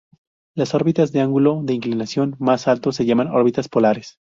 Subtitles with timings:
[0.55, 4.17] Las órbitas de ángulo de inclinación más alto se llaman órbitas polares.